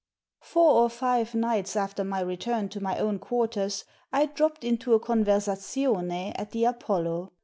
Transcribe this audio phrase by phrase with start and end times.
[0.41, 4.99] Four or five nights after my return to my own quarters I dropped into a
[4.99, 7.33] conversazione at the Apollo.